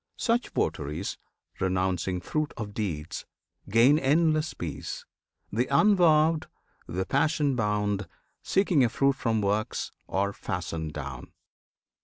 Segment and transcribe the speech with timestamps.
[0.17, 1.19] Such votaries,
[1.59, 3.27] renouncing fruit of deeds,
[3.69, 5.05] Gain endless peace:
[5.53, 6.47] the unvowed,
[6.87, 8.07] the passion bound,
[8.41, 11.33] Seeking a fruit from works, are fastened down.